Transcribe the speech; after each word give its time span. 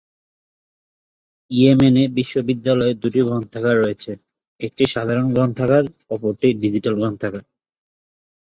Yemen 1.51 1.95
বিশ্ববিদ্যালয়ে 2.17 2.93
দুইটি 3.01 3.21
গ্রন্থাগার 3.27 3.75
রয়েছে, 3.77 4.11
একটি 4.61 4.83
সাধারণ 4.93 5.27
গ্রন্থাগার 5.35 5.83
অপরটি 6.09 6.47
ডিজিটাল 6.63 6.93
গ্রন্থাগার। 6.95 7.43